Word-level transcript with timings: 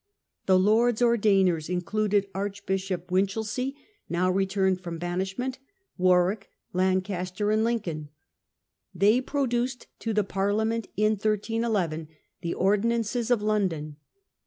The" 0.47 0.57
Lords 0.69 0.99
Ordainers" 0.99 1.69
included 1.69 2.25
Archbishop 2.33 3.11
Winchelsey, 3.11 3.75
now 4.09 4.31
returned 4.31 4.81
from 4.81 4.97
banishment, 4.97 5.59
Warwick, 5.95 6.49
Lancaster, 6.73 7.51
and 7.51 7.63
Lin 7.63 7.81
TheOrdin 7.81 7.83
coln. 7.83 8.09
They 8.95 9.21
produced 9.21 9.85
to 9.99 10.11
the 10.11 10.23
Parliament 10.23 10.87
in 10.97 11.17
ancey 11.19 11.57
of 11.57 11.71
131 11.71 12.07
1 12.07 12.07
the 12.41 12.55
Ordinances 12.55 13.29
of 13.29 13.43
London. 13.43 13.97